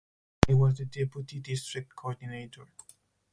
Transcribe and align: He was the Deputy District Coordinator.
He 0.47 0.55
was 0.55 0.77
the 0.79 0.85
Deputy 0.85 1.39
District 1.41 1.95
Coordinator. 1.95 2.65